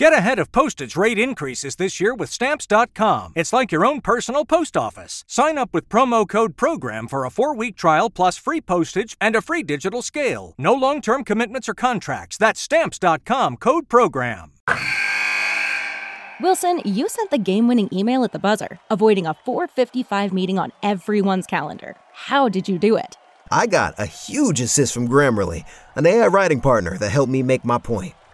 [0.00, 3.34] Get ahead of postage rate increases this year with Stamps.com.
[3.36, 5.24] It's like your own personal post office.
[5.26, 9.36] Sign up with promo code PROGRAM for a four week trial plus free postage and
[9.36, 10.54] a free digital scale.
[10.56, 12.38] No long term commitments or contracts.
[12.38, 14.52] That's Stamps.com code PROGRAM.
[16.40, 20.72] Wilson, you sent the game winning email at the buzzer, avoiding a 455 meeting on
[20.82, 21.94] everyone's calendar.
[22.14, 23.18] How did you do it?
[23.50, 25.64] I got a huge assist from Grammarly,
[25.94, 28.14] an AI writing partner that helped me make my point.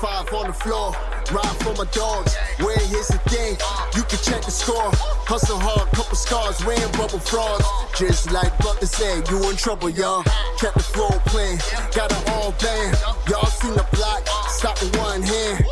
[0.00, 0.92] five on the floor,
[1.32, 2.36] ride for my dogs.
[2.58, 3.56] Where here's the thing,
[3.94, 4.90] you can check the score.
[5.24, 7.64] Hustle hard, couple scars, wearing bubble frogs.
[7.96, 10.22] Just like Butler said, you in trouble, y'all.
[10.58, 11.58] Kept the floor playing,
[11.94, 12.96] got it all band.
[13.28, 15.64] Y'all seen the block, stop with one hand.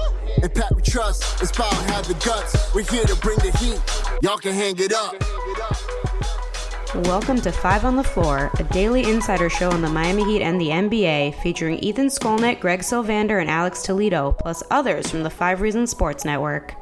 [0.42, 2.74] And Pat we trust, it's power, have the guts.
[2.74, 3.80] We're here to bring the heat,
[4.22, 5.14] y'all can hang it up.
[6.94, 10.60] Welcome to Five on the Floor, a daily insider show on the Miami Heat and
[10.60, 15.60] the NBA, featuring Ethan Skolnick, Greg Sylvander, and Alex Toledo, plus others from the Five
[15.60, 16.76] Reasons Sports Network.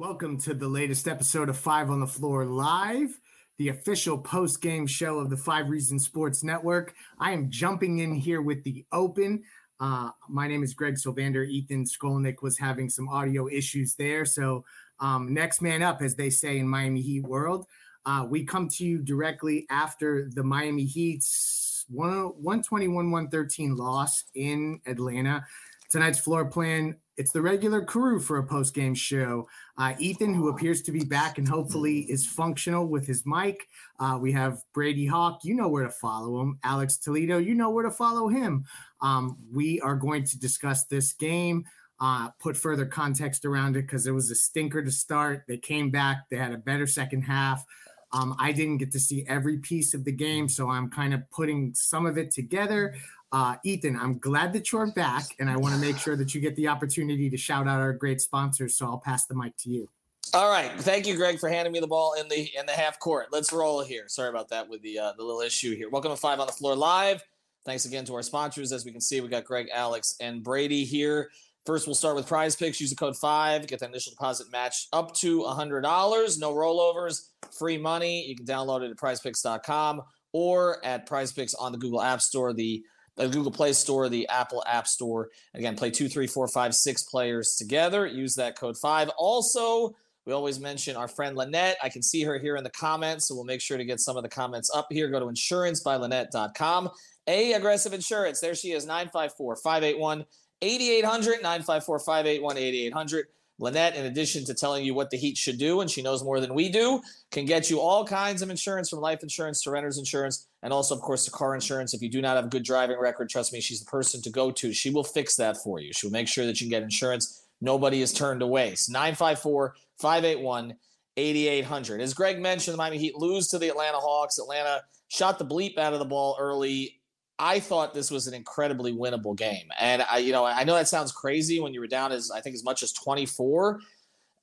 [0.00, 3.20] Welcome to the latest episode of Five on the Floor Live,
[3.58, 6.94] the official post game show of the Five Reasons Sports Network.
[7.20, 9.44] I am jumping in here with the open.
[9.78, 11.46] Uh, my name is Greg Sylvander.
[11.46, 14.24] Ethan Skolnick was having some audio issues there.
[14.24, 14.64] So
[15.02, 17.66] um, next man up, as they say in Miami Heat world.
[18.06, 25.44] Uh, we come to you directly after the Miami Heat's 121 113 loss in Atlanta.
[25.90, 29.46] Tonight's floor plan it's the regular crew for a post game show.
[29.76, 33.68] Uh, Ethan, who appears to be back and hopefully is functional with his mic.
[34.00, 35.40] Uh, we have Brady Hawk.
[35.44, 36.58] You know where to follow him.
[36.64, 37.38] Alex Toledo.
[37.38, 38.64] You know where to follow him.
[39.02, 41.64] Um, we are going to discuss this game
[42.02, 45.44] uh, put further context around it because it was a stinker to start.
[45.46, 47.64] They came back, they had a better second half.
[48.12, 51.22] Um, I didn't get to see every piece of the game, so I'm kind of
[51.30, 52.96] putting some of it together.
[53.30, 56.40] Uh, Ethan, I'm glad that you're back, and I want to make sure that you
[56.40, 58.76] get the opportunity to shout out our great sponsors.
[58.76, 59.88] So I'll pass the mic to you.
[60.34, 62.98] All right, thank you, Greg, for handing me the ball in the in the half
[62.98, 63.28] court.
[63.30, 64.04] Let's roll here.
[64.08, 65.88] Sorry about that with the uh, the little issue here.
[65.88, 67.22] Welcome to Five on the Floor Live.
[67.64, 68.72] Thanks again to our sponsors.
[68.72, 71.30] As we can see, we got Greg, Alex, and Brady here.
[71.64, 72.80] First, we'll start with prize picks.
[72.80, 76.40] Use the code five, get the initial deposit match up to $100.
[76.40, 78.26] No rollovers, free money.
[78.26, 80.02] You can download it at prizepicks.com
[80.32, 82.82] or at prize picks on the Google App Store, the,
[83.16, 85.28] the Google Play Store, the Apple App Store.
[85.54, 88.06] Again, play two, three, four, five, six players together.
[88.06, 89.08] Use that code five.
[89.16, 89.94] Also,
[90.26, 91.76] we always mention our friend Lynette.
[91.82, 94.16] I can see her here in the comments, so we'll make sure to get some
[94.16, 95.08] of the comments up here.
[95.08, 96.90] Go to insurancebylynette.com.
[97.28, 98.40] A Aggressive Insurance.
[98.40, 100.24] There she is, 954 581
[100.62, 103.26] 8800 954 581 8800.
[103.58, 106.40] Lynette, in addition to telling you what the Heat should do, and she knows more
[106.40, 107.00] than we do,
[107.30, 110.96] can get you all kinds of insurance from life insurance to renter's insurance, and also,
[110.96, 111.94] of course, to car insurance.
[111.94, 114.30] If you do not have a good driving record, trust me, she's the person to
[114.30, 114.72] go to.
[114.72, 115.92] She will fix that for you.
[115.92, 117.44] She will make sure that you get insurance.
[117.60, 118.70] Nobody is turned away.
[118.70, 120.74] It's 954 581
[121.16, 122.00] 8800.
[122.00, 124.38] As Greg mentioned, the Miami Heat lose to the Atlanta Hawks.
[124.38, 127.01] Atlanta shot the bleep out of the ball early.
[127.38, 129.68] I thought this was an incredibly winnable game.
[129.78, 132.40] And I, you know, I know that sounds crazy when you were down as I
[132.40, 133.80] think as much as 24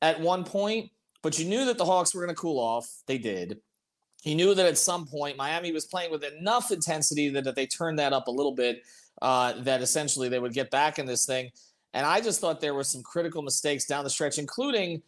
[0.01, 0.91] at one point,
[1.21, 2.89] but you knew that the Hawks were going to cool off.
[3.07, 3.59] They did.
[4.23, 7.65] You knew that at some point Miami was playing with enough intensity that, that they
[7.65, 8.83] turned that up a little bit,
[9.21, 11.51] uh, that essentially they would get back in this thing.
[11.93, 15.01] And I just thought there were some critical mistakes down the stretch, including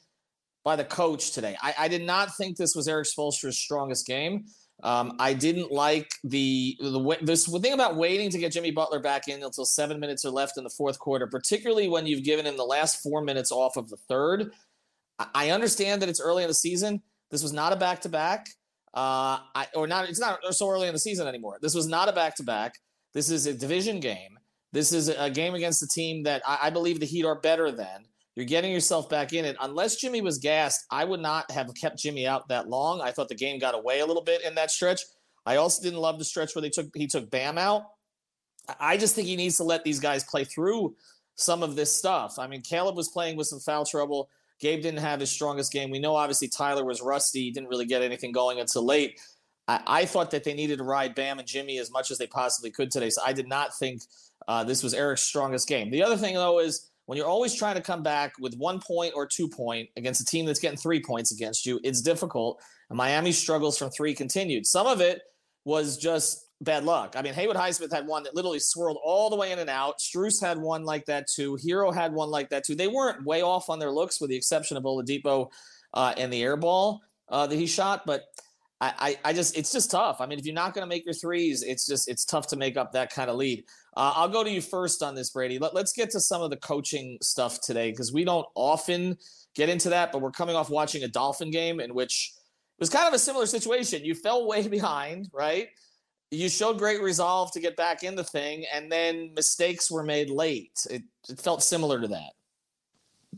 [0.64, 1.58] by the coach today.
[1.62, 4.46] I, I did not think this was Erik Spoelstra's strongest game.
[4.84, 9.28] Um, I didn't like the the this thing about waiting to get Jimmy Butler back
[9.28, 12.58] in until seven minutes are left in the fourth quarter, particularly when you've given him
[12.58, 14.52] the last four minutes off of the third.
[15.36, 17.02] I understand that it's early in the season.
[17.30, 18.48] This was not a back to back,
[18.94, 20.10] or not.
[20.10, 21.60] It's not so early in the season anymore.
[21.62, 22.74] This was not a back to back.
[23.14, 24.40] This is a division game.
[24.74, 27.72] This is a game against a team that I, I believe the Heat are better
[27.72, 28.06] than.
[28.36, 29.58] You're getting yourself back in it.
[29.60, 33.02] Unless Jimmy was gassed, I would not have kept Jimmy out that long.
[33.02, 35.02] I thought the game got away a little bit in that stretch.
[35.46, 37.84] I also didn't love the stretch where they took he took Bam out.
[38.80, 40.96] I just think he needs to let these guys play through
[41.36, 42.38] some of this stuff.
[42.40, 44.30] I mean, Caleb was playing with some foul trouble.
[44.60, 45.90] Gabe didn't have his strongest game.
[45.90, 47.42] We know obviously Tyler was rusty.
[47.42, 49.20] He didn't really get anything going until late.
[49.68, 52.28] I, I thought that they needed to ride Bam and Jimmy as much as they
[52.28, 53.10] possibly could today.
[53.10, 54.04] So I did not think
[54.48, 55.90] uh, this was Erik's strongest game.
[55.90, 59.14] The other thing though is when you're always trying to come back with one point
[59.16, 62.62] or two point against a team that's getting three points against you, it's difficult.
[62.90, 64.66] And Miami struggles from three continued.
[64.66, 65.22] Some of it
[65.66, 67.16] was just bad luck.
[67.18, 70.00] I mean, Haywood Highsmith had one that literally swirled all the way in and out.
[70.00, 71.58] Strus had one like that too.
[71.58, 72.76] Herro had one like that too.
[72.76, 75.50] They weren't way off on their looks, with the exception of Oladipo
[75.94, 78.04] uh, and the air ball uh, that he shot.
[78.06, 78.24] But
[78.84, 80.22] I, I, just, it's just tough.
[80.22, 82.56] I mean, if you're not going to make your threes, it's just, it's tough to
[82.56, 83.64] make up that kind of lead.
[83.96, 85.60] Uh, I'll go to you first on this, Brady.
[85.60, 89.18] Let, let's get to some of the coaching stuff today because we don't often
[89.54, 92.34] get into that, but we're coming off watching a Dolphin game in which
[92.78, 94.04] it was kind of a similar situation.
[94.04, 95.68] You fell way behind, right?
[96.32, 100.30] You showed great resolve to get back in the thing, and then mistakes were made
[100.32, 100.72] late.
[100.90, 102.32] It, it felt similar to that.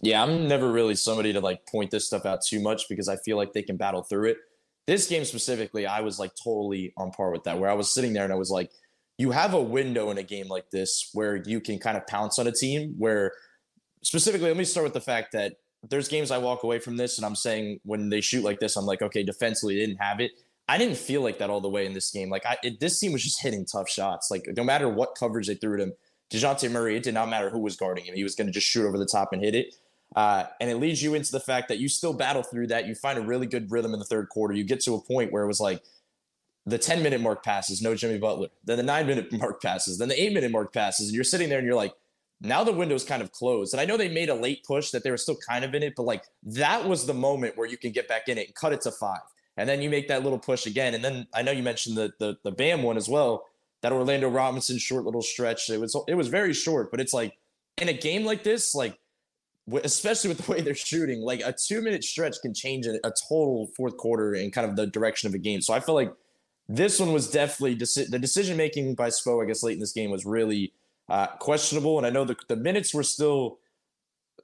[0.02, 3.18] Yeah, I'm never really somebody to like point this stuff out too much because I
[3.18, 4.38] feel like they can battle through it.
[4.86, 8.14] This game specifically, I was like totally on par with that, where I was sitting
[8.14, 8.72] there and I was like,
[9.18, 12.40] you have a window in a game like this where you can kind of pounce
[12.40, 13.32] on a team where
[14.02, 15.54] specifically let me start with the fact that
[15.90, 18.76] there's games I walk away from this and I'm saying when they shoot like this,
[18.76, 20.32] I'm like, okay, defensively didn't have it.
[20.68, 22.30] I didn't feel like that all the way in this game.
[22.30, 24.32] Like I, it, this team was just hitting tough shots.
[24.32, 25.94] Like no matter what coverage they threw at him,
[26.32, 28.16] Dejounte Murray, it did not matter who was guarding him.
[28.16, 29.76] He was going to just shoot over the top and hit it.
[30.16, 32.88] Uh, and it leads you into the fact that you still battle through that.
[32.88, 34.54] You find a really good rhythm in the third quarter.
[34.54, 35.82] You get to a point where it was like,
[36.66, 38.48] the 10 minute mark passes, no Jimmy Butler.
[38.64, 41.08] Then the nine minute mark passes, then the eight minute mark passes.
[41.08, 41.94] And you're sitting there and you're like,
[42.42, 43.74] now the window's kind of closed.
[43.74, 45.84] And I know they made a late push that they were still kind of in
[45.84, 48.56] it, but like that was the moment where you can get back in it and
[48.56, 49.22] cut it to five.
[49.56, 50.94] And then you make that little push again.
[50.94, 53.46] And then I know you mentioned the the, the Bam one as well.
[53.82, 55.70] That Orlando Robinson short little stretch.
[55.70, 57.38] It was it was very short, but it's like
[57.78, 58.98] in a game like this, like
[59.84, 63.12] especially with the way they're shooting, like a two minute stretch can change a, a
[63.30, 65.62] total fourth quarter and kind of the direction of a game.
[65.62, 66.14] So I feel like
[66.68, 69.92] this one was definitely deci- the decision making by Spo, I guess, late in this
[69.92, 70.74] game was really
[71.10, 71.98] uh, questionable.
[71.98, 73.60] And I know the, the minutes were still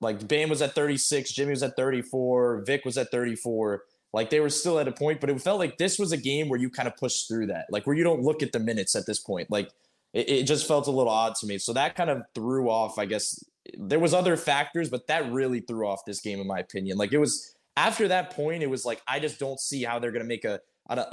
[0.02, 3.84] like Bam was at 36, Jimmy was at 34, Vic was at 34.
[4.12, 6.50] Like they were still at a point, but it felt like this was a game
[6.50, 8.96] where you kind of pushed through that, like where you don't look at the minutes
[8.96, 9.52] at this point.
[9.52, 9.70] Like
[10.14, 11.58] it, it just felt a little odd to me.
[11.58, 13.44] So that kind of threw off, I guess.
[13.78, 16.98] There was other factors, but that really threw off this game, in my opinion.
[16.98, 20.12] Like it was after that point, it was like I just don't see how they're
[20.12, 20.60] going to make a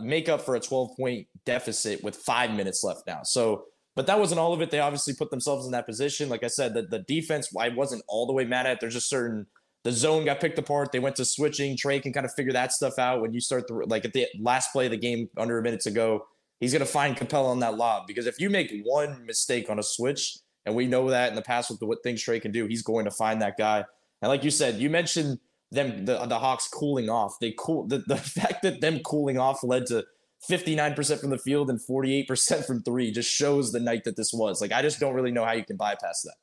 [0.00, 3.22] make up for a 12 point deficit with five minutes left now.
[3.22, 3.64] So,
[3.94, 4.70] but that wasn't all of it.
[4.70, 6.28] They obviously put themselves in that position.
[6.28, 8.80] Like I said, the, the defense, I wasn't all the way mad at.
[8.80, 9.46] There's just certain,
[9.84, 10.92] the zone got picked apart.
[10.92, 11.76] They went to switching.
[11.76, 14.26] Trae can kind of figure that stuff out when you start the, like at the
[14.40, 16.26] last play of the game under a minute to go.
[16.60, 19.78] He's going to find Capela on that lob because if you make one mistake on
[19.78, 22.50] a switch, and we know that in the past with the, what things Trae can
[22.50, 23.84] do, he's going to find that guy.
[24.20, 25.38] And like you said, you mentioned
[25.70, 27.38] them the the Hawks cooling off.
[27.40, 30.04] They cool the, the fact that them cooling off led to
[30.50, 34.60] 59% from the field and 48% from three just shows the night that this was.
[34.60, 36.36] Like I just don't really know how you can bypass that.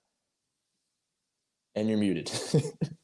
[1.75, 2.31] And you're muted.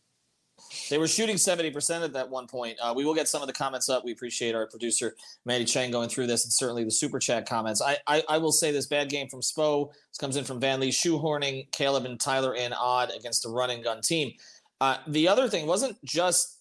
[0.89, 2.77] they were shooting 70% at that one point.
[2.81, 4.03] Uh, we will get some of the comments up.
[4.03, 5.15] We appreciate our producer,
[5.45, 7.81] Manny Chang, going through this and certainly the super chat comments.
[7.81, 9.89] I, I, I will say this bad game from Spo.
[9.89, 13.81] This comes in from Van Lee, shoehorning Caleb and Tyler in odd against a running
[13.81, 14.33] gun team.
[14.81, 16.59] Uh, the other thing wasn't just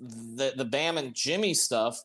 [0.00, 2.02] the the Bam and Jimmy stuff.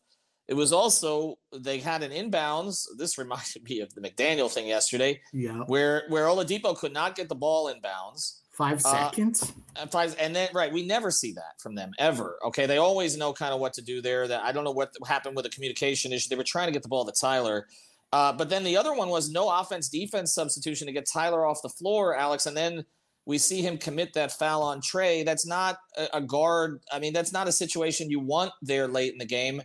[0.47, 2.85] It was also they had an inbounds.
[2.97, 5.21] This reminded me of the McDaniel thing yesterday.
[5.31, 5.63] Yeah.
[5.67, 8.39] Where where Oladipo could not get the ball inbounds.
[8.53, 9.51] Five uh, seconds.
[9.75, 12.37] Uh, five, and then right, we never see that from them ever.
[12.45, 14.27] Okay, they always know kind of what to do there.
[14.27, 16.29] That I don't know what happened with the communication issue.
[16.29, 17.67] They were trying to get the ball to Tyler,
[18.11, 21.63] uh, but then the other one was no offense defense substitution to get Tyler off
[21.63, 22.85] the floor, Alex, and then
[23.25, 25.25] we see him commit that foul on Trae.
[25.25, 25.77] That's not
[26.13, 26.81] a, guard.
[26.91, 29.61] I mean, that's not a situation you want there late in the game.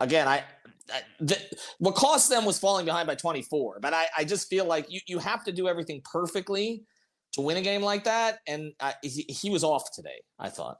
[0.00, 0.42] Again, I,
[0.90, 1.38] I the,
[1.78, 3.78] what cost them was falling behind by 24.
[3.80, 6.82] But I, I just feel like you, you have to do everything perfectly
[7.36, 8.40] to win a game like that.
[8.48, 10.78] And I, he, he was off today, I thought.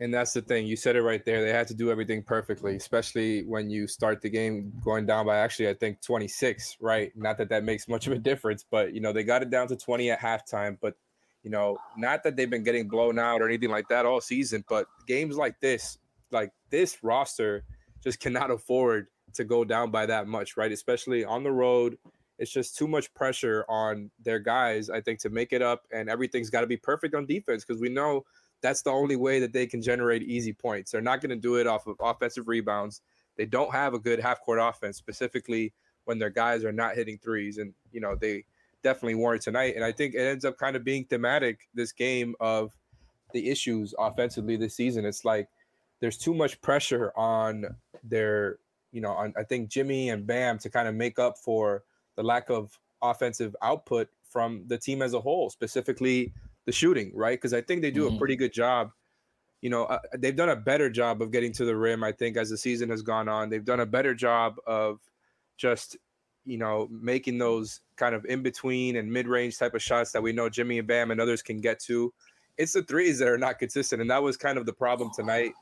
[0.00, 0.66] And that's the thing.
[0.66, 1.42] You said it right there.
[1.42, 5.38] They had to do everything perfectly, especially when you start the game going down by
[5.38, 7.10] actually, I think 26, right?
[7.16, 9.66] Not that that makes much of a difference, but you know, they got it down
[9.68, 10.78] to 20 at halftime.
[10.80, 10.94] But
[11.42, 14.64] you know, not that they've been getting blown out or anything like that all season,
[14.68, 15.98] but games like this,
[16.30, 17.64] like this roster
[18.04, 20.70] just cannot afford to go down by that much, right?
[20.70, 21.98] Especially on the road.
[22.38, 25.86] It's just too much pressure on their guys, I think, to make it up.
[25.92, 28.24] And everything's got to be perfect on defense because we know
[28.60, 30.90] that's the only way that they can generate easy points.
[30.90, 33.02] They're not going to do it off of offensive rebounds.
[33.36, 35.72] They don't have a good half court offense, specifically
[36.04, 37.58] when their guys are not hitting threes.
[37.58, 38.44] And, you know, they
[38.82, 39.74] definitely weren't tonight.
[39.76, 42.72] And I think it ends up kind of being thematic this game of
[43.32, 45.04] the issues offensively this season.
[45.04, 45.48] It's like
[46.00, 47.66] there's too much pressure on
[48.02, 48.58] their,
[48.92, 51.84] you know, on I think Jimmy and Bam to kind of make up for
[52.18, 56.32] the lack of offensive output from the team as a whole, specifically
[56.66, 57.38] the shooting, right?
[57.38, 58.16] Because I think they do mm-hmm.
[58.16, 58.90] a pretty good job.
[59.60, 62.02] You know, uh, they've done a better job of getting to the rim.
[62.02, 64.98] I think as the season has gone on, they've done a better job of
[65.56, 65.96] just
[66.48, 70.22] you know, making those kind of in between and mid range type of shots that
[70.22, 72.12] we know Jimmy and Bam and others can get to.
[72.56, 75.52] It's the threes that are not consistent, and that was kind of the problem tonight.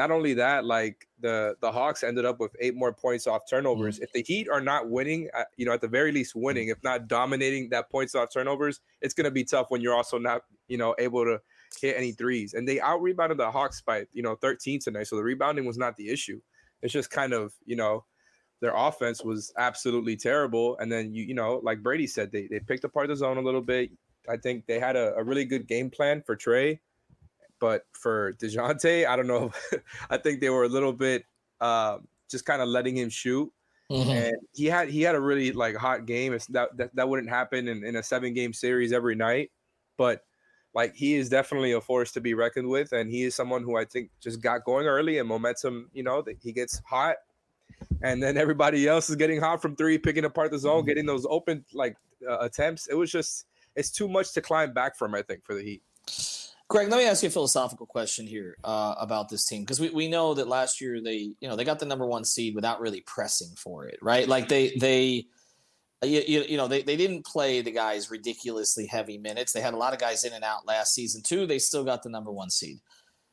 [0.00, 3.96] Not only that, like the the Hawks ended up with eight more points off turnovers.
[3.96, 4.04] Mm-hmm.
[4.04, 6.82] If the Heat are not winning, uh, you know, at the very least winning, if
[6.82, 10.44] not dominating that points off turnovers, it's going to be tough when you're also not,
[10.68, 11.38] you know, able to
[11.78, 12.54] hit any threes.
[12.54, 15.06] And they out rebounded the Hawks by, you know, 13 tonight.
[15.06, 16.40] So the rebounding was not the issue.
[16.80, 18.06] It's just kind of, you know,
[18.62, 20.78] their offense was absolutely terrible.
[20.78, 23.42] And then you you know, like Brady said, they they picked apart the zone a
[23.42, 23.90] little bit.
[24.30, 26.78] I think they had a, a really good game plan for Trae,
[27.60, 29.52] but for Dejounte, I don't know.
[30.10, 31.24] I think they were a little bit
[31.60, 31.98] uh,
[32.30, 33.52] just kind of letting him shoot.
[33.90, 34.10] Mm-hmm.
[34.10, 36.32] And he had he had a really like hot game.
[36.32, 39.50] It's that that, that wouldn't happen in, in a seven game series every night,
[39.96, 40.22] but
[40.74, 43.76] like he is definitely a force to be reckoned with, and he is someone who
[43.76, 45.90] I think just got going early and momentum.
[45.92, 47.16] You know, that he gets hot
[48.02, 50.88] and then everybody else is getting hot from three, picking apart the zone, mm-hmm.
[50.88, 51.96] getting those open like
[52.28, 52.86] uh, attempts.
[52.86, 55.14] It was just it's too much to climb back from.
[55.14, 55.82] I think for the Heat.
[56.70, 59.90] Greg, let me ask you a philosophical question here uh, about this team because we,
[59.90, 62.80] we know that last year they you know they got the number one seed without
[62.80, 64.28] really pressing for it, right?
[64.28, 65.26] Like they they
[66.04, 69.52] you, you, know they, they didn't play the guys ridiculously heavy minutes.
[69.52, 71.44] They had a lot of guys in and out last season too.
[71.44, 72.78] They still got the number one seed.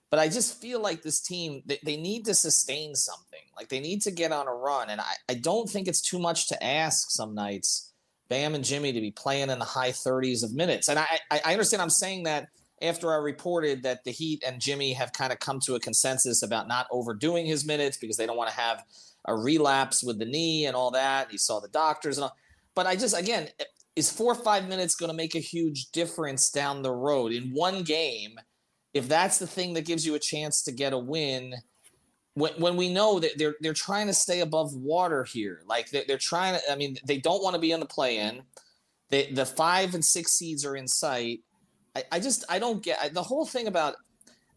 [0.10, 3.40] But I just feel like this team, they, they need to sustain something.
[3.56, 4.90] Like they need to get on a run.
[4.90, 7.94] And I, I don't think it's too much to ask some nights,
[8.30, 10.88] Bam and Jimmy, to be playing in the high 30s of minutes.
[10.88, 12.48] And I, I, I understand I'm saying that
[12.82, 16.44] after I reported that the Heat and Jimmy have kind of come to a consensus
[16.44, 18.84] about not overdoing his minutes because they don't want to have
[19.26, 21.32] a relapse with the knee and all that.
[21.32, 22.36] He saw the doctors and all.
[22.76, 23.50] But I just, again,
[23.96, 27.52] is four or five minutes going to make a huge difference down the road in
[27.52, 28.40] one game?
[28.98, 31.54] if that's the thing that gives you a chance to get a win,
[32.34, 36.04] when, when we know that they're they're trying to stay above water here, like they're,
[36.08, 38.42] they're trying to, I mean, they don't want to be in the play-in.
[39.10, 41.42] The the five and six seeds are in sight.
[41.98, 43.96] I, I just I don't get I, the whole thing about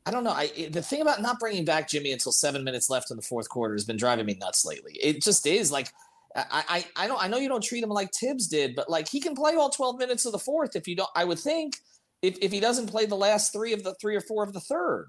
[0.05, 0.31] I don't know.
[0.31, 3.49] I the thing about not bringing back Jimmy until seven minutes left in the fourth
[3.49, 4.99] quarter has been driving me nuts lately.
[5.03, 5.89] It just is like
[6.37, 6.65] I,
[6.97, 9.21] I I don't I know you don't treat him like Tibbs did, but like he
[9.21, 11.11] can play all twelve minutes of the fourth if you don't.
[11.17, 11.77] I would think
[12.23, 14.61] if, if he doesn't play the last three of the three or four of the
[14.61, 15.09] third.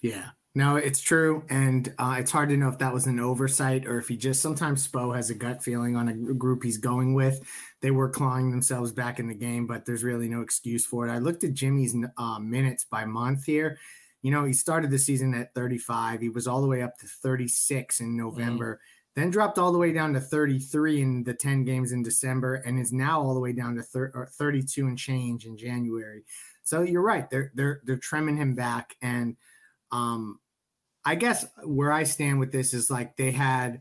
[0.00, 0.30] Yeah.
[0.54, 3.98] No, it's true, and uh, it's hard to know if that was an oversight or
[3.98, 7.40] if he just sometimes Spo has a gut feeling on a group he's going with.
[7.80, 11.10] They were clawing themselves back in the game, but there's really no excuse for it.
[11.10, 13.78] I looked at Jimmy's uh, minutes by month here.
[14.20, 16.20] You know, he started the season at 35.
[16.20, 18.74] He was all the way up to 36 in November.
[18.76, 18.78] Mm
[19.14, 22.78] then dropped all the way down to 33 in the 10 games in December, and
[22.78, 26.24] is now all the way down to 32 and change in January.
[26.62, 29.36] So you're right; they're they're they're trimming him back, and
[29.90, 30.38] um,
[31.04, 33.80] I guess where I stand with this is like they had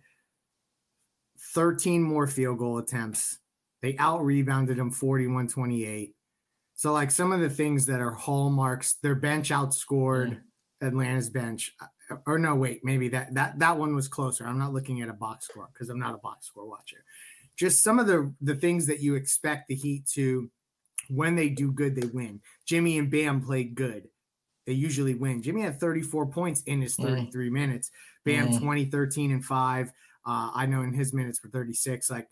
[1.54, 3.38] 13 more field goal attempts.
[3.82, 6.16] They out rebounded him 41 28.
[6.76, 10.42] So, like some of the things that are hallmarks, their bench outscored mm.
[10.82, 11.74] Atlanta's bench
[12.26, 14.46] or no, wait, maybe that that that one was closer.
[14.46, 17.04] I'm not looking at a box score because I'm not a box score watcher.
[17.58, 20.50] Just some of the the things that you expect the Heat to
[21.10, 22.42] when they do good, they win.
[22.66, 24.08] Jimmy and Bam played good.
[24.66, 25.42] They usually win.
[25.42, 27.52] Jimmy had 34 points in his 33 mm.
[27.52, 27.92] minutes.
[28.26, 28.60] Bam mm.
[28.60, 29.88] 20, 13, and 5.
[29.88, 29.92] Uh,
[30.54, 32.10] I know in his minutes were 36.
[32.10, 32.28] Like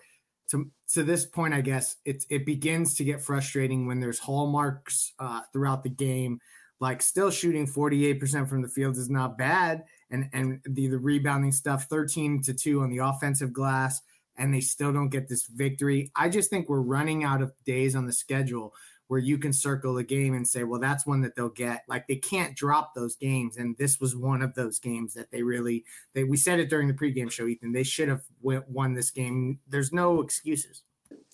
[0.52, 5.14] to to this point, I guess it's it begins to get frustrating when there's hallmarks
[5.20, 6.40] uh, throughout the game
[6.80, 9.84] like still shooting 48% from the field is not bad.
[10.12, 14.02] And and the, the rebounding stuff, 13 to 2 on the offensive glass,
[14.38, 16.12] and they still don't get this victory.
[16.16, 18.74] I just think we're running out of days on the schedule
[19.10, 21.84] where you can circle a game and say, well, that's one that they'll get.
[21.88, 23.58] Like they can't drop those games.
[23.58, 26.88] And this was one of those games that they really they we said it during
[26.88, 27.74] the pregame show, Ethan.
[27.74, 29.60] They should have won this game.
[29.68, 30.84] There's no excuses.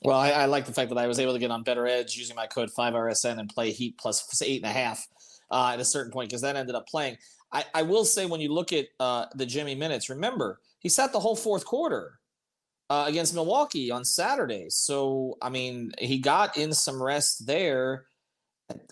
[0.04, 2.16] Well, I, I, like the fact that I was able to get on Better Edge
[2.16, 5.06] using my code 5RSN and play Heat plus eight and a half
[5.52, 7.18] uh, at a certain point because that ended up playing.
[7.52, 11.12] I, I will say when you look at uh, the Jimmy minutes, remember he sat
[11.12, 12.20] the whole fourth quarter
[12.90, 14.68] uh, against Milwaukee on Saturday.
[14.70, 18.06] So I mean, he got in some rest there.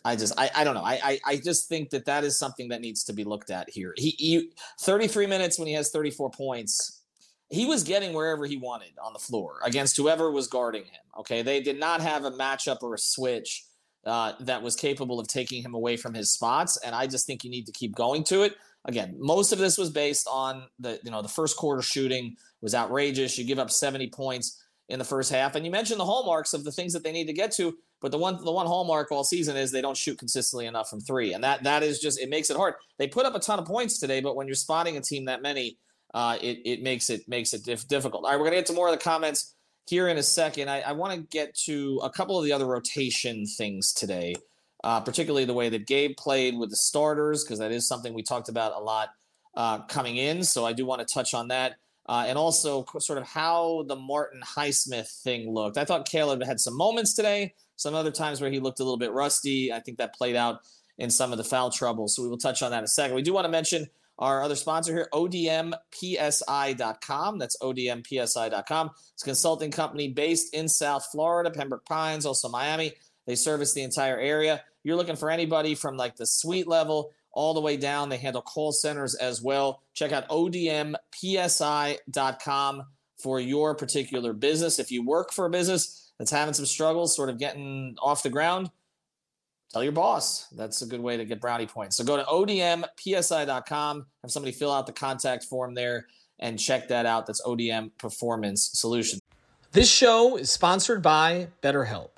[0.06, 0.84] I just I, I don't know.
[0.84, 3.70] I, I, I just think that that is something that needs to be looked at
[3.70, 3.94] here.
[3.98, 7.02] He, he 33 minutes when he has 34 points.
[7.50, 11.02] He was getting wherever he wanted on the floor against whoever was guarding him.
[11.20, 13.66] Okay, they did not have a matchup or a switch
[14.06, 16.78] uh, that was capable of taking him away from his spots.
[16.78, 18.56] And I just think you need to keep going to it.
[18.86, 22.76] Again, most of this was based on the you know the first quarter shooting was
[22.76, 23.38] outrageous.
[23.38, 26.64] You give up 70 points in the first half, and you mentioned the hallmarks of
[26.64, 27.76] the things that they need to get to.
[28.02, 31.00] But the one the one hallmark all season is they don't shoot consistently enough from
[31.00, 32.74] three, and that that is just it makes it hard.
[33.00, 35.42] They put up a ton of points today, but when you're spotting a team that
[35.42, 35.78] many,
[36.14, 38.26] uh, it it makes it makes it diff- difficult.
[38.26, 39.56] All right, we're gonna get to more of the comments
[39.88, 40.70] here in a second.
[40.70, 44.36] I, I want to get to a couple of the other rotation things today,
[44.84, 48.24] uh, particularly the way that Gabe played with the starters, because that is something we
[48.24, 49.10] talked about a lot
[49.56, 50.44] uh, coming in.
[50.44, 51.76] So I do want to touch on that.
[52.06, 55.78] Uh, and also sort of how the Martin Highsmith thing looked.
[55.78, 58.98] I thought Caleb had some moments today, some other times where he looked a little
[58.98, 59.72] bit rusty.
[59.72, 60.60] I think that played out
[60.98, 62.10] in some of the foul trouble.
[62.10, 63.16] So we will touch on that in a second.
[63.16, 63.88] We do want to mention
[64.20, 65.80] our other sponsor here, ODMPSI.com.
[67.40, 68.92] That's ODMPSI.com.
[69.14, 72.94] It's a consulting company based in South Florida, Pembroke Pines, also Miami.
[73.26, 74.64] They service the entire area.
[74.84, 78.10] You're looking for anybody from like the suite level all the way down.
[78.10, 79.82] They handle call centers as well.
[79.94, 81.14] Check out odmpsi.com
[83.22, 84.80] for your particular business.
[84.80, 88.30] If you work for a business that's having some struggles, sort of getting off the
[88.30, 88.70] ground,
[89.72, 90.48] tell your boss.
[90.50, 91.96] That's a good way to get brownie points.
[91.98, 96.08] So go to odmpsi.com, have somebody fill out the contact form there
[96.40, 97.26] and check that out.
[97.26, 99.20] That's ODM Performance Solution.
[99.72, 102.18] This show is sponsored by BetterHelp.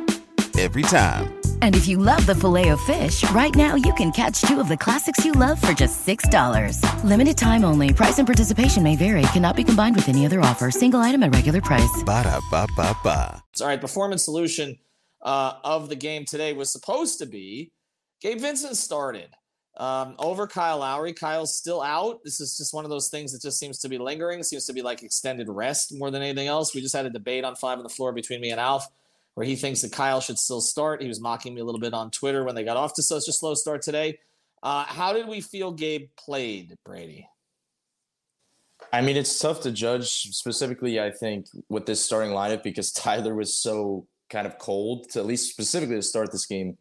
[0.59, 1.33] Every time.
[1.61, 4.67] And if you love the filet of fish, right now you can catch two of
[4.67, 7.03] the classics you love for just $6.
[7.03, 7.93] Limited time only.
[7.93, 9.23] Price and participation may vary.
[9.33, 10.69] Cannot be combined with any other offer.
[10.71, 12.03] Single item at regular price.
[12.05, 13.43] Ba da ba ba ba.
[13.61, 14.77] All right, performance solution
[15.21, 17.71] uh, of the game today was supposed to be
[18.21, 19.29] Gabe Vincent started
[19.77, 21.13] um, over Kyle Lowry.
[21.13, 22.19] Kyle's still out.
[22.23, 24.43] This is just one of those things that just seems to be lingering.
[24.43, 26.75] Seems to be like extended rest more than anything else.
[26.75, 28.87] We just had a debate on five on the floor between me and Alf
[29.35, 31.01] where he thinks that Kyle should still start.
[31.01, 33.27] He was mocking me a little bit on Twitter when they got off to such
[33.27, 34.19] a slow start today.
[34.63, 37.27] Uh, how did we feel Gabe played, Brady?
[38.93, 43.33] I mean, it's tough to judge specifically, I think, with this starting lineup because Tyler
[43.33, 46.77] was so kind of cold to at least specifically to start this game.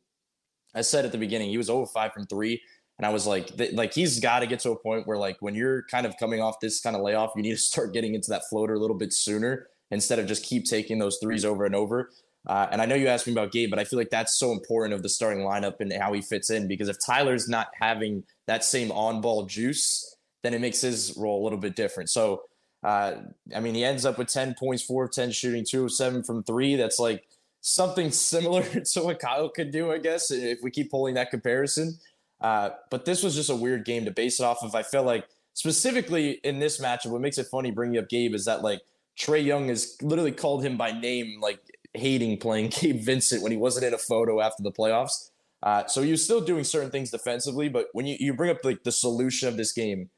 [0.74, 2.62] I said at the beginning, he was over five from three.
[2.98, 5.38] And I was like, th- like he's got to get to a point where like
[5.40, 8.14] when you're kind of coming off this kind of layoff, you need to start getting
[8.14, 11.64] into that floater a little bit sooner instead of just keep taking those threes over
[11.64, 12.10] and over.
[12.46, 14.52] Uh, and I know you asked me about Gabe, but I feel like that's so
[14.52, 18.24] important of the starting lineup and how he fits in because if Tyler's not having
[18.46, 22.08] that same on-ball juice, then it makes his role a little bit different.
[22.08, 22.42] So,
[22.82, 23.16] uh,
[23.54, 26.22] I mean, he ends up with 10 points, four of 10 shooting, two of seven
[26.22, 26.76] from three.
[26.76, 27.24] That's like
[27.60, 31.98] something similar to what Kyle could do, I guess, if we keep pulling that comparison.
[32.40, 34.74] Uh, but this was just a weird game to base it off of.
[34.74, 38.46] I feel like specifically in this matchup, what makes it funny bringing up Gabe is
[38.46, 38.80] that like
[39.18, 41.60] Trae Young has literally called him by name, like
[41.94, 45.30] hating playing Gabe Vincent when he wasn't in a photo after the playoffs.
[45.62, 48.64] Uh, so he was still doing certain things defensively, but when you, you bring up
[48.64, 50.08] like the solution of this game,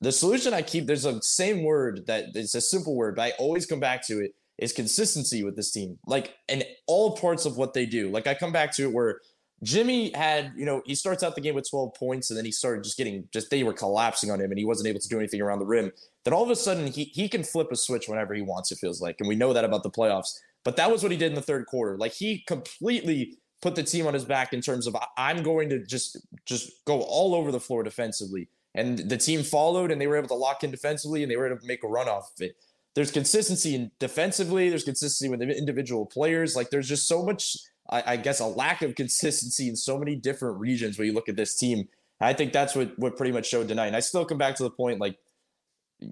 [0.00, 3.30] the solution I keep there's a same word that it's a simple word, but I
[3.38, 5.98] always come back to it is consistency with this team.
[6.06, 8.10] Like in all parts of what they do.
[8.10, 9.20] Like I come back to it where
[9.62, 12.52] Jimmy had, you know, he starts out the game with 12 points and then he
[12.52, 15.18] started just getting just they were collapsing on him and he wasn't able to do
[15.18, 15.90] anything around the rim.
[16.24, 18.78] Then all of a sudden he he can flip a switch whenever he wants, it
[18.78, 19.16] feels like.
[19.18, 20.38] And we know that about the playoffs.
[20.68, 21.96] But that was what he did in the third quarter.
[21.96, 25.82] Like he completely put the team on his back in terms of I'm going to
[25.82, 28.50] just just go all over the floor defensively.
[28.74, 31.46] And the team followed and they were able to lock in defensively and they were
[31.46, 32.56] able to make a run off of it.
[32.94, 36.54] There's consistency in defensively, there's consistency with the individual players.
[36.54, 37.56] Like there's just so much
[37.88, 41.30] I, I guess, a lack of consistency in so many different regions when you look
[41.30, 41.88] at this team.
[42.20, 43.86] I think that's what what pretty much showed tonight.
[43.86, 45.16] And I still come back to the point like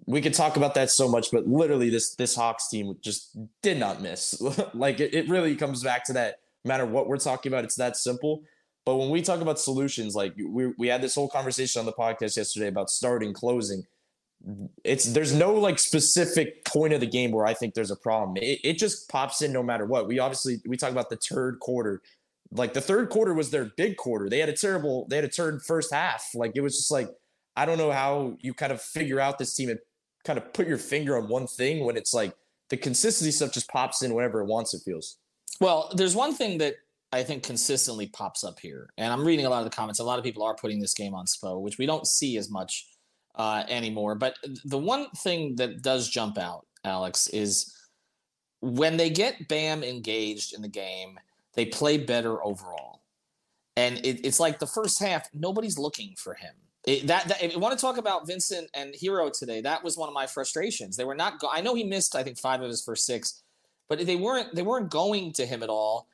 [0.07, 3.79] we could talk about that so much, but literally this this Hawks team just did
[3.79, 4.41] not miss.
[4.75, 6.41] like it, it really comes back to that.
[6.65, 8.43] No matter what we're talking about, it's that simple.
[8.85, 11.93] But when we talk about solutions, like we we had this whole conversation on the
[11.93, 13.85] podcast yesterday about starting, closing
[14.85, 18.37] it's there's no like specific point of the game where I think there's a problem.
[18.37, 20.07] It, it just pops in no matter what.
[20.07, 22.03] We obviously we talk about the third quarter.
[22.53, 24.29] Like the third quarter was their big quarter.
[24.29, 26.29] They had a terrible, they had a turd first half.
[26.35, 27.09] Like it was just like,
[27.57, 29.79] I don't know how you kind of figure out this team and
[30.25, 32.35] kind of put your finger on one thing when it's like
[32.69, 35.19] the consistency stuff just pops in whenever it wants, it feels.
[35.61, 36.75] Well, there's one thing that
[37.13, 38.91] I think consistently pops up here.
[38.99, 40.01] And I'm reading a lot of the comments.
[40.01, 42.51] A lot of people are putting this game on Spo, which we don't see as
[42.51, 42.89] much
[43.37, 44.15] uh, anymore.
[44.17, 47.73] But the one thing that does jump out, Alex, is
[48.61, 51.19] when they get Bam engaged in the game,
[51.55, 53.03] they play better overall.
[53.77, 56.55] And it, it's like the first half, nobody's looking for him.
[56.87, 59.97] It, that, that if you want to talk about Vincent and Herro today, that was
[59.97, 60.97] one of my frustrations.
[60.97, 61.41] They were not.
[61.41, 63.43] Go- I know he missed, I think, five of his first six,
[63.89, 64.55] but they weren't.
[64.55, 66.07] They weren't going to him at all.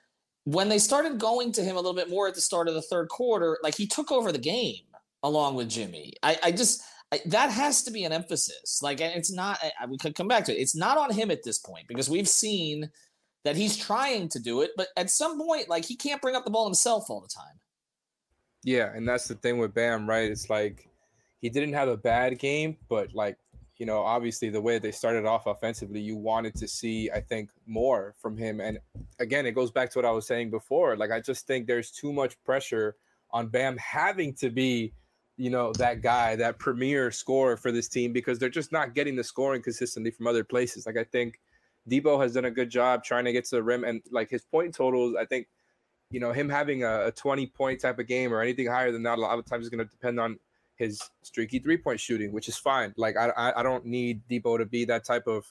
[0.44, 2.82] When they started going to him a little bit more at the start of the
[2.82, 4.85] third quarter, like he took over the game
[5.22, 6.14] along with Jimmy.
[6.22, 6.82] I, I just
[7.26, 8.80] that has to be an emphasis.
[8.82, 9.58] Like, it's not.
[9.88, 10.61] we could come back to it.
[10.61, 12.90] It's not on him at this point because we've seen
[13.44, 16.44] that he's trying to do it, but at some point, like he can't bring up
[16.44, 17.58] the ball himself all the time.
[18.64, 20.31] Yeah, and that's the thing with Bam, right?
[20.31, 20.88] It's like
[21.40, 23.37] he didn't have a bad game, but like
[23.79, 27.51] you know, obviously the way they started off offensively, you wanted to see, I think,
[27.66, 28.61] more from him.
[28.61, 28.79] And
[29.18, 30.96] again, it goes back to what I was saying before.
[30.96, 32.94] Like, I just think there's too much pressure
[33.33, 34.92] on Bam having to be
[35.37, 39.16] you know, that guy, that premier scorer for this team because they're just not getting
[39.16, 40.87] the scoring consistently from other places.
[40.87, 41.40] Like I think
[41.90, 44.42] Debo has done a good job trying to get to the rim and like his
[44.44, 45.48] point totals, I think,
[46.12, 49.03] you know, him having a, a 20 point type of game or anything higher than
[49.03, 50.38] that, a lot of times is going to depend on
[50.77, 52.92] his streaky three point shooting, which is fine.
[52.96, 55.46] Like I, I, I don't need Dipo to be that type of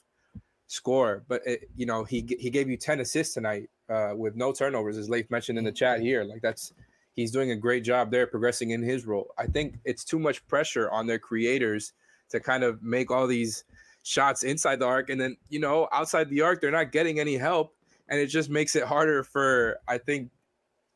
[0.67, 4.53] score, but it, you know, he, he gave you 10 assists tonight uh, with no
[4.53, 6.23] turnovers, as Leif mentioned in the chat here.
[6.23, 6.73] Like that's,
[7.13, 9.33] he's doing a great job there progressing in his role.
[9.37, 11.93] I think it's too much pressure on their creators
[12.29, 13.63] to kind of make all these
[14.03, 17.35] shots inside the arc and then, you know, outside the arc they're not getting any
[17.35, 17.75] help
[18.09, 20.31] and it just makes it harder for I think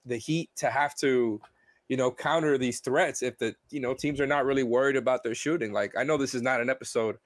[0.05, 1.39] the Heat to have to
[1.87, 5.23] you know counter these threats if the you know teams are not really worried about
[5.23, 5.71] their shooting.
[5.71, 7.17] Like I know this is not an episode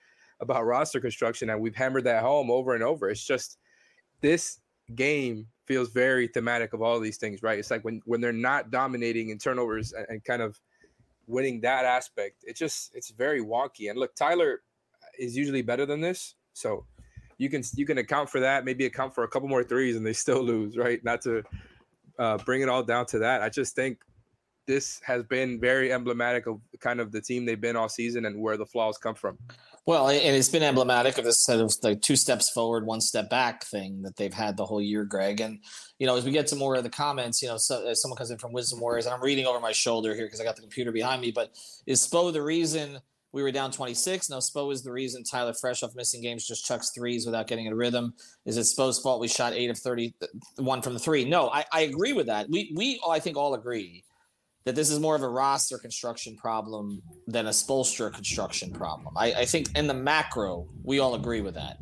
[0.42, 3.10] about roster construction and we've hammered that home over and over.
[3.10, 3.58] It's just
[4.22, 4.60] this
[4.96, 7.60] game feels very thematic of all these things, right?
[7.60, 10.60] It's like when when they're not dominating in turnovers and, and kind of
[11.28, 13.90] winning that aspect, it just it's very wonky.
[13.90, 14.62] And look, Tyler
[15.18, 16.86] is usually better than this, so
[17.38, 18.66] you can you can account for that.
[18.66, 21.04] Maybe account for a couple more threes, and they still lose, right?
[21.04, 21.44] Not to
[22.20, 23.42] uh, bring it all down to that.
[23.42, 24.00] I just think
[24.68, 28.40] this has been very emblematic of kind of the team they've been all season and
[28.40, 29.36] where the flaws come from.
[29.88, 33.32] Well, and it's been emblematic of this sort of the two steps forward, one step
[33.32, 35.42] back thing that they've had the whole year, Greg.
[35.42, 35.58] And
[35.98, 38.30] you know, as we get to more of the comments, you know, so, someone comes
[38.30, 40.62] in from Wisdom Warriors, and I'm reading over my shoulder here because I got the
[40.62, 41.32] computer behind me.
[41.32, 41.56] But
[41.88, 43.00] is Spo the reason
[43.32, 44.30] we were down 26?
[44.30, 47.68] No, Spo is the reason Tyler Fresh off missing games just chucks threes without getting
[47.68, 48.14] a rhythm.
[48.46, 51.26] Is it Spo's fault we shot eight of 31 from the three?
[51.26, 52.50] No, I, I agree with that.
[52.50, 54.04] We we I think all agree
[54.66, 59.14] that this is more of a roster construction problem than a Spoelstra construction problem.
[59.18, 61.78] I, I think in the macro, we all agree with that.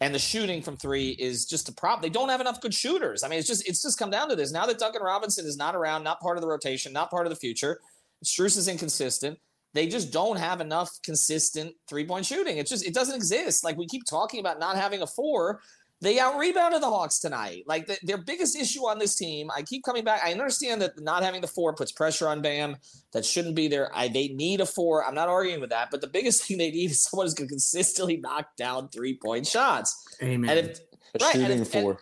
[0.00, 2.02] And the shooting from three is just a problem.
[2.02, 3.22] They don't have enough good shooters.
[3.22, 4.52] I mean, it's just it's just come down to this.
[4.52, 7.30] Now that Duncan Robinson is not around, not part of the rotation, not part of
[7.30, 7.80] the future,
[8.24, 9.38] Strus is inconsistent.
[9.74, 12.58] They just don't have enough consistent three point shooting.
[12.58, 13.64] It's just it doesn't exist.
[13.64, 15.60] Like we keep talking about not having a four,
[16.02, 17.62] they out rebounded the Hawks tonight.
[17.66, 20.20] Like the, their biggest issue on this team, I keep coming back.
[20.24, 22.76] I understand that not having the four puts pressure on Bam.
[23.12, 23.88] That shouldn't be there.
[23.94, 25.06] I, they need a four.
[25.06, 25.90] I'm not arguing with that.
[25.90, 29.16] But the biggest thing they need is someone who's going to consistently knock down three
[29.16, 30.16] point shots.
[30.22, 30.50] Amen.
[30.50, 30.80] And if,
[31.14, 31.90] A right, shooting and if, four.
[31.92, 32.00] and-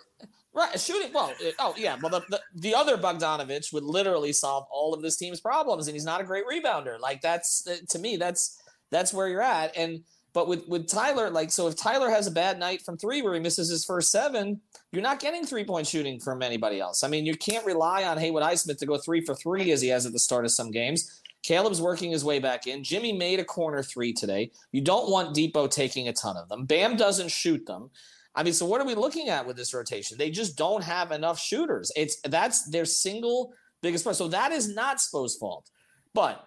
[0.55, 1.13] right, shooting.
[1.13, 1.97] Well, it- oh yeah.
[2.01, 5.95] Well, the, the, the other Bogdanovich would literally solve all of this team's problems, and
[5.95, 6.99] he's not a great rebounder.
[6.99, 8.61] Like that's uh, to me, that's
[8.91, 9.77] that's where you're at.
[9.77, 13.23] And but with with Tyler, like so, if Tyler has a bad night from three
[13.23, 14.61] where he misses his first seven,
[14.93, 17.03] you're not getting three point shooting from anybody else.
[17.03, 19.89] I mean, you can't rely on Haywood Highsmith to go three for three as he
[19.89, 21.21] has at the start of some games.
[21.43, 22.85] Caleb's working his way back in.
[22.85, 24.51] Jimmy made a corner three today.
[24.73, 26.67] You don't want Dipo taking a ton of them.
[26.67, 27.91] Bam doesn't shoot them.
[28.35, 30.17] I mean, so what are we looking at with this rotation?
[30.17, 31.91] They just don't have enough shooters.
[31.97, 34.17] It's that's their single biggest problem.
[34.17, 35.69] So that is not Spo's fault.
[36.15, 36.47] But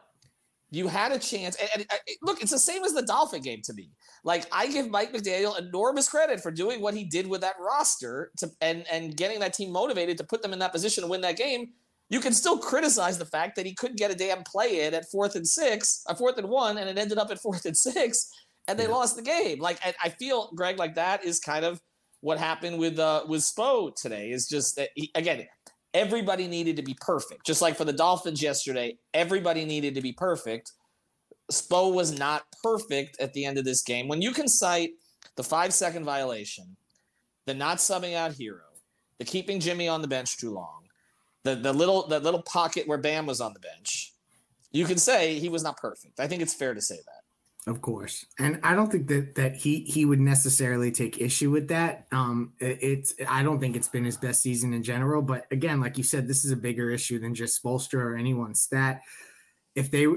[0.71, 1.55] you had a chance.
[1.55, 3.91] And, and, and look, it's the same as the Dolphin game to me.
[4.23, 8.31] Like I give Mike McDaniel enormous credit for doing what he did with that roster
[8.37, 11.21] to and and getting that team motivated to put them in that position to win
[11.21, 11.73] that game.
[12.09, 15.09] You can still criticize the fact that he couldn't get a damn play in at
[15.09, 18.31] fourth and six, a fourth and one, and it ended up at fourth and six,
[18.67, 19.59] and they lost the game.
[19.59, 21.81] Like I, I feel, Greg, like that is kind of
[22.21, 24.31] what happened with uh with Spo today.
[24.31, 25.45] Is just that he, again,
[25.93, 27.45] everybody needed to be perfect.
[27.45, 30.71] Just like for the Dolphins yesterday, everybody needed to be perfect.
[31.51, 34.07] Spo was not perfect at the end of this game.
[34.07, 34.91] When you can cite
[35.35, 36.77] the five second violation,
[37.45, 38.61] the not subbing out Herro,
[39.19, 40.83] the keeping Jimmy on the bench too long,
[41.43, 44.13] the the little the little pocket where Bam was on the bench,
[44.71, 46.19] you can say he was not perfect.
[46.19, 47.22] I think it's fair to say that.
[47.65, 51.69] Of course, and I don't think that that he he would necessarily take issue with
[51.69, 52.07] that.
[52.11, 55.21] Um, it- it's I don't think it's been his best season in general.
[55.21, 58.59] But again, like you said, this is a bigger issue than just Spoelstra or anyone's
[58.61, 59.01] stat.
[59.75, 60.07] If they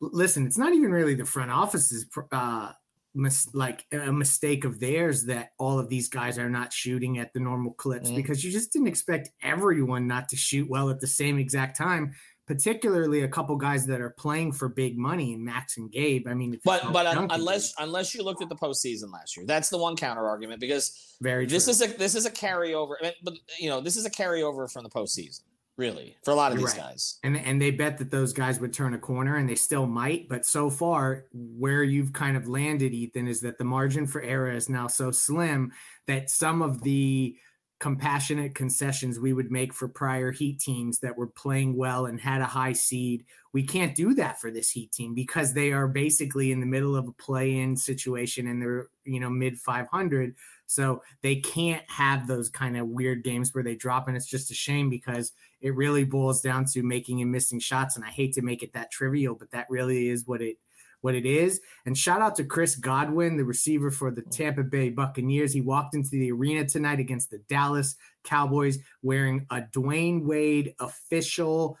[0.00, 2.72] listen, it's not even really the front office's uh,
[3.14, 7.32] mis- like a mistake of theirs that all of these guys are not shooting at
[7.32, 8.16] the normal clips Mm.
[8.16, 12.12] because you just didn't expect everyone not to shoot well at the same exact time.
[12.50, 16.26] Particularly a couple guys that are playing for big money in Max and Gabe.
[16.26, 19.68] I mean, But but un- unless unless you looked at the postseason last year, that's
[19.68, 21.70] the one counter argument because Very this true.
[21.70, 22.94] is a this is a carryover.
[23.00, 25.42] I mean, But you know this is a carryover from the postseason,
[25.76, 26.88] really, for a lot of You're these right.
[26.88, 27.18] guys.
[27.22, 30.28] and and they bet that those guys would turn a corner and they still might
[30.28, 34.50] but so far where you've kind of landed ethan is that the margin for error
[34.50, 35.70] is now so slim
[36.08, 37.36] that some of the
[37.80, 42.42] compassionate concessions we would make for prior heat teams that were playing well and had
[42.42, 43.24] a high seed.
[43.54, 46.94] We can't do that for this heat team because they are basically in the middle
[46.94, 50.34] of a play-in situation and they're you know mid 500
[50.66, 54.50] so they can't have those kind of weird games where they drop and it's just
[54.50, 58.34] a shame because it really boils down to making and missing shots and i hate
[58.34, 60.58] to make it that trivial but that really is what it
[61.00, 61.60] what it is.
[61.86, 65.52] And shout out to chris godwin the receiver for the tampa bay buccaneers.
[65.52, 71.78] He walked into the arena tonight against the dallas cowboys wearing a dwyane wade official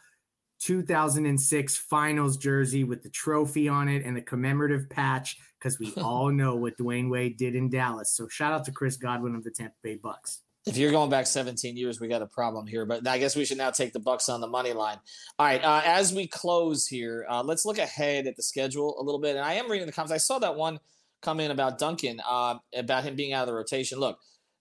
[0.60, 6.30] 2006 finals jersey with the trophy on it and the commemorative patch because we all
[6.30, 8.12] know what dwyane wade did in dallas.
[8.12, 11.26] So shout out to chris godwin of the tampa bay bucks If you're going back
[11.26, 12.84] 17 years, we got a problem here.
[12.84, 14.98] But I guess we should now take the Bucks on the money line.
[15.38, 19.02] All right, uh, as we close here, uh, let's look ahead at the schedule a
[19.02, 19.36] little bit.
[19.36, 20.12] And I am reading the comments.
[20.12, 20.78] I saw that one
[21.22, 23.98] come in about Duncan, uh, about him being out of the rotation.
[23.98, 24.18] Look,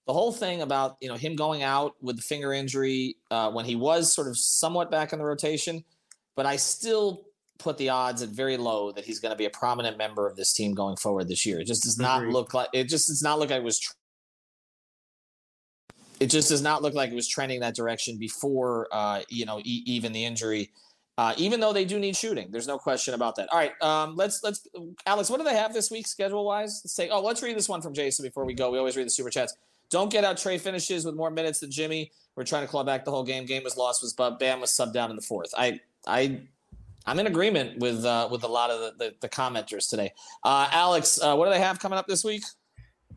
[0.08, 3.66] the whole thing about you know him going out with the finger injury uh, when
[3.66, 5.84] he was sort of somewhat back in the rotation,
[6.36, 7.26] but I still
[7.60, 10.38] put the odds at very low that he's going to be a prominent member of
[10.38, 11.60] this team going forward this year.
[11.60, 12.34] It just does not Agreed.
[12.34, 12.86] look like it.
[12.86, 13.96] Just does not look like it was.
[16.20, 19.60] It just does not look like it was trending that direction before, uh, you know,
[19.60, 20.72] e- even the injury.
[21.18, 23.50] Uh, even though they do need shooting, there's no question about that.
[23.52, 24.66] All right, um, let's let's
[25.06, 26.82] Alex, what do they have this week schedule wise?
[26.84, 28.72] Let's say, oh, let's read this one from Jason before we go.
[28.72, 29.54] We always read the super chats.
[29.90, 32.12] Don't get out Trae finishes with more minutes than Jimmy.
[32.36, 33.46] We're trying to claw back the whole game.
[33.46, 35.54] Game was lost, was but Bam was subbed down in the fourth.
[35.58, 36.40] I I
[37.06, 40.14] I'm in agreement with uh, with a lot of the, the, the commenters today.
[40.44, 42.44] Uh, Alex, uh, what do they have coming up this week?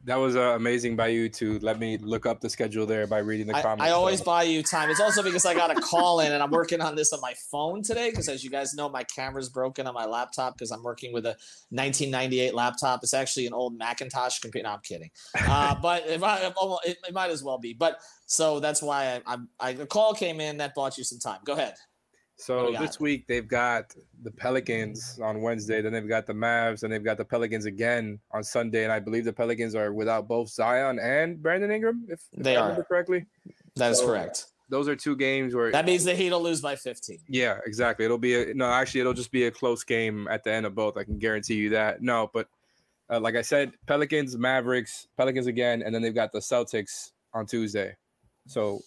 [0.05, 3.19] That was uh, amazing by you to let me look up the schedule there by
[3.19, 3.85] reading the I, comments.
[3.85, 4.91] I always So- buy you time.
[4.91, 7.35] It's also because I got a call in and I'm working on this on my
[7.53, 8.11] phone today.
[8.11, 11.25] Because as you guys know, my camera's broken on my laptop because I'm working with
[11.25, 11.37] a
[11.71, 13.05] 1998 laptop.
[13.05, 14.65] It's actually an old Macintosh computer.
[14.65, 15.11] No, I'm kidding.
[15.47, 16.53] Uh, but it might,
[16.85, 17.73] it, might as well be.
[17.73, 21.21] But so that's why I, I, I the call came in that bought you some
[21.21, 21.41] time.
[21.45, 21.75] Go ahead.
[22.43, 26.93] So this week they've got the Pelicans on Wednesday, then they've got the Mavs, and
[26.93, 28.83] they've got the Pelicans again on Sunday.
[28.83, 32.57] And I believe the Pelicans are without both Zion and Brandon Ingram, if, if They
[32.57, 32.83] I are.
[32.83, 33.27] correctly.
[33.77, 34.47] That is So, correct.
[34.69, 37.19] Those are two games where That means the Heat will lose by 15.
[37.29, 38.05] Yeah, exactly.
[38.05, 38.67] It'll be a no.
[38.67, 40.97] Actually, it'll just be a close game at the end of both.
[40.97, 42.03] I can guarantee you that.
[42.03, 42.49] No, but
[43.09, 47.47] uh, like I said, Pelicans, Mavericks, Pelicans again, and then they've got the Celtics on
[47.47, 47.95] Tuesday.
[48.49, 48.81] So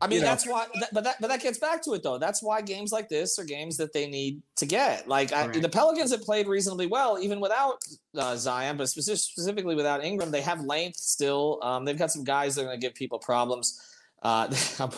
[0.00, 0.30] I mean, you know.
[0.30, 2.18] that's why, that, but that but that gets back to it though.
[2.18, 5.06] That's why games like this are games that they need to get.
[5.08, 5.62] Like I, Correct.
[5.62, 7.78] the Pelicans have played reasonably well, even without
[8.16, 10.32] uh, Zion, but speci- specifically without Ingram.
[10.32, 11.60] They have length still.
[11.62, 13.80] Um, they've got some guys that are going to give people problems.
[14.20, 14.48] Uh,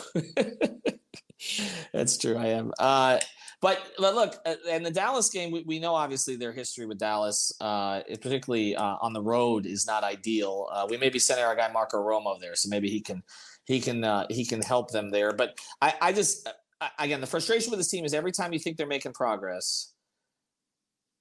[1.93, 2.37] that's true.
[2.37, 2.73] I am.
[2.79, 3.19] Uh,
[3.59, 6.99] but, but look, uh, and the Dallas game, we, we know obviously their history with
[6.99, 10.69] Dallas, uh, particularly uh, on the road, is not ideal.
[10.71, 13.23] Uh, we may be sending our guy Marco Romo there, so maybe he can
[13.67, 15.33] he can uh, he can help them there.
[15.33, 16.49] But I, I just
[16.81, 19.93] I, again the frustration with this team is every time you think they're making progress,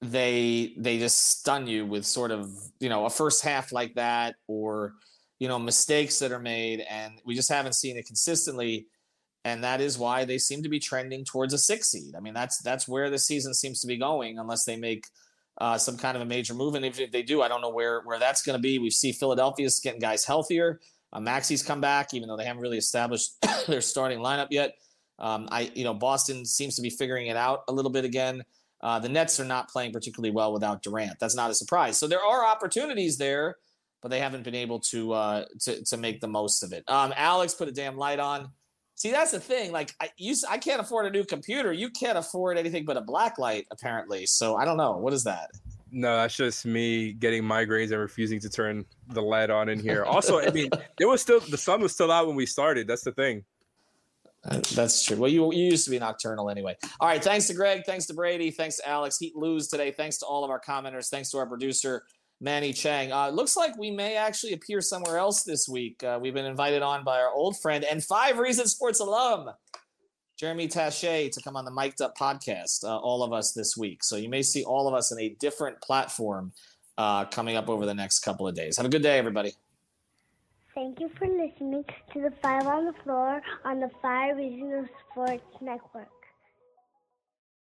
[0.00, 2.48] they they just stun you with sort of
[2.80, 4.94] you know a first half like that or
[5.40, 8.87] you know mistakes that are made, and we just haven't seen it consistently.
[9.44, 12.14] And that is why they seem to be trending towards a six seed.
[12.16, 15.06] I mean, that's that's where the season seems to be going, unless they make
[15.59, 16.74] uh, some kind of a major move.
[16.74, 18.78] And if, if they do, I don't know where where that's going to be.
[18.78, 20.80] We see Philadelphia's getting guys healthier.
[21.16, 24.74] Uh, Maxey's come back, even though they haven't really established their starting lineup yet.
[25.18, 28.44] Um, I, you know, Boston seems to be figuring it out a little bit again.
[28.83, 31.18] Uh, the Nets are not playing particularly well without Durant.
[31.18, 31.96] That's not a surprise.
[31.96, 33.57] So there are opportunities there,
[34.02, 36.85] but they haven't been able to uh, to to make the most of it.
[36.87, 38.50] Um, Alex put a damn light on.
[38.94, 39.72] See, that's the thing.
[39.72, 41.72] Like, I you, I can't afford a new computer.
[41.72, 44.26] You can't afford anything but a black light, apparently.
[44.26, 44.98] So I don't know.
[44.98, 45.50] What is that?
[45.96, 50.04] No, that's just me getting migraines and refusing to turn the light on in here.
[50.04, 50.68] Also, I mean,
[51.00, 52.87] it was still the sun was still out when we started.
[52.87, 53.44] That's the thing.
[54.44, 55.16] Uh, That's true.
[55.16, 56.76] Well, you, you used to be nocturnal anyway.
[57.00, 57.24] All right.
[57.24, 57.82] Thanks to Greg.
[57.85, 58.50] Thanks to Brady.
[58.50, 59.16] Thanks to Alex.
[59.18, 59.90] Heat lose today.
[59.90, 61.09] Thanks to all of our commenters.
[61.09, 62.04] Thanks to our producer,
[62.40, 63.11] Manny Chang.
[63.11, 66.04] Uh, looks like we may actually appear somewhere else this week.
[66.04, 69.50] Uh, we've been invited on by our old friend and Five Reasons Sports alum,
[70.37, 74.05] Jeremy Taché, to come on the Mic'd Up podcast, uh, all of us this week.
[74.05, 76.53] So you may see all of us in a different platform
[76.99, 78.77] uh, coming up over the next couple of days.
[78.77, 79.55] Have a good day, everybody.
[80.75, 85.42] Thank you for listening to the Five on the Floor on the Five Reasons Sports
[85.62, 86.09] Network.